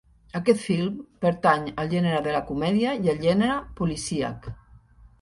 Aquest 0.37 0.63
film 0.67 0.95
pertany 1.25 1.69
al 1.85 1.93
gènere 1.93 2.23
de 2.31 2.35
la 2.39 2.43
comèdia 2.51 2.97
i 3.05 3.15
al 3.17 3.23
gènere 3.29 3.63
policíac. 3.83 4.55